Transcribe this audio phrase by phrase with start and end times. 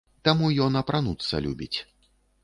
[0.27, 1.77] Таму ён апрануцца любіць.